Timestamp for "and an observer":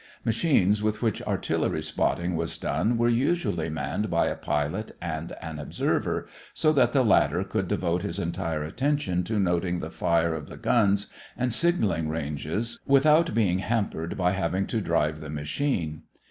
4.99-6.25